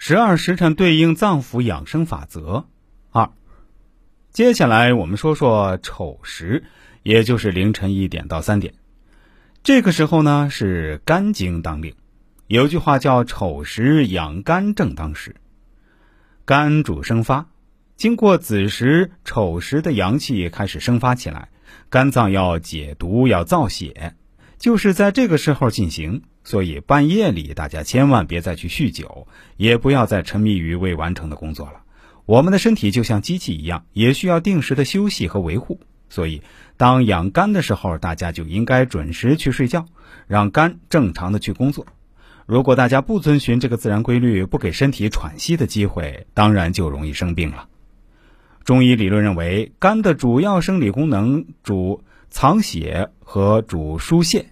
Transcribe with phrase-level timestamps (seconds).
[0.00, 2.66] 十二时辰对应脏腑养生法则。
[3.10, 3.32] 二，
[4.30, 6.62] 接下来我们说说丑时，
[7.02, 8.74] 也就是凌晨一点到三点。
[9.64, 11.96] 这个时候呢是肝经当令，
[12.46, 15.34] 有句话叫“丑时养肝正当时”。
[16.46, 17.48] 肝主生发，
[17.96, 21.48] 经过子时、丑时的阳气开始生发起来，
[21.90, 24.14] 肝脏要解毒、要造血，
[24.58, 26.22] 就是在这个时候进行。
[26.44, 31.82] 所以半夜里大家千万别再去酗酒，也不要再沉迷于未完成的工作了。
[32.24, 35.80] 我们的身体就像机器一样，也需要定时的休息和维护。
[36.08, 36.40] 所以，
[36.78, 39.84] 当养肝的时候，大家就应该准时去睡觉，
[40.26, 41.86] 让肝正常的去工作。
[42.46, 47.68] 如果大家不遵循这个自然规律，不给身体喘息的机会，当然就容易生病了。
[48.64, 54.46] 中医理论认为，肝的主要生理功能主藏血和主疏泄。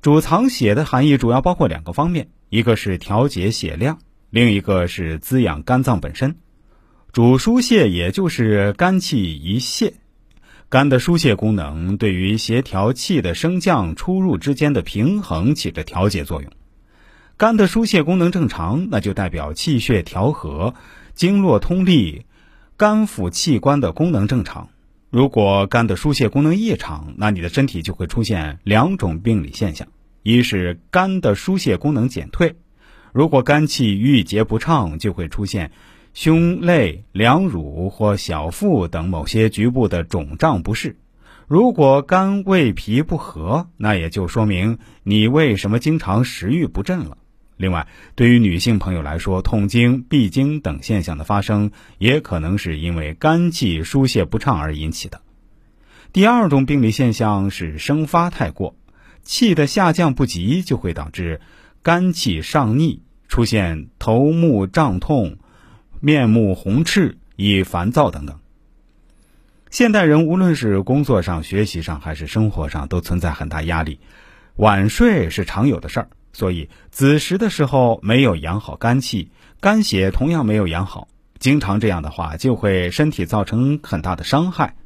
[0.00, 3.98] 主藏血的含义主要包括两个方面，一个是调节血量，
[4.30, 6.36] 另一个是滋养肝脏本身。
[7.12, 9.94] 主疏泄也就是肝气一泄。
[10.68, 16.52] 肝的疏泄功能对于协调气的升降出入之间的平衡起着调节作用。
[17.38, 20.74] 肝的疏泄功能正常，那就代表气血调和、
[21.14, 22.26] 经络通利、
[22.76, 24.68] 肝腑器官的功能正常。
[25.10, 29.88] 如果肝的疏泄功能异常，那你的身体就会出现两种病理现象：
[30.22, 32.56] 一是肝的疏泄功能减退；
[33.12, 35.70] 如果肝气郁结不畅，就会出现。
[36.14, 40.96] 胸肋、两乳或小腹等某些局部的肿胀不适，
[41.46, 47.18] 如果肝胃脾不和，那也就说明你为什么经常食欲不振了。
[47.58, 55.20] 另外，对于女性朋友来说，痛经、闭经等现象的发生，也可能是因为肝气疏泄不畅而引起的。
[56.12, 58.74] 第二种病理现象是生发太过，
[59.22, 61.42] 气的下降不及，就会导致
[61.82, 65.36] 肝气上逆，出现头目胀痛。
[66.00, 68.38] 面目红赤、易烦躁等等。
[69.68, 73.98] 现代人无论是工作上、学习上还是生活上，都存在很大压力，
[74.58, 76.08] 晚睡是常有的事儿。
[76.34, 79.30] 所以子时的时候没有养好肝气，
[79.60, 81.08] 肝血同样没有养好，
[81.38, 84.76] 经常这样的话，就会身体造成很大的伤害。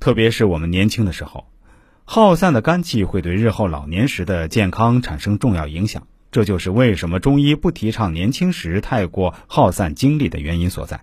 [0.00, 1.46] 特别是我们年轻的时候，
[2.04, 6.06] 耗散的肝气会对日后老年时的健康产生重要影响。
[6.32, 11.02] 这就是为什么中医不提倡年轻时太过耗散精力的原因所在。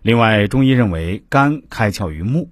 [0.00, 2.50] 另外，中医认为肝开窍于目，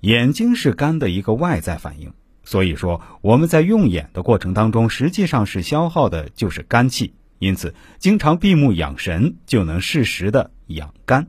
[0.00, 2.12] 眼睛是肝的一个外在反应，
[2.44, 7.14] 所以说我们在用眼的过程当中，实际上是消耗的就是肝气。
[7.38, 11.26] 因此，经常闭目养神，就能适时的养肝。